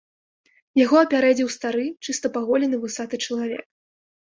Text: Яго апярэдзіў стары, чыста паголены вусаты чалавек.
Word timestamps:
Яго 0.83 0.95
апярэдзіў 1.03 1.53
стары, 1.57 1.85
чыста 2.09 2.35
паголены 2.41 2.85
вусаты 2.87 3.15
чалавек. 3.25 3.69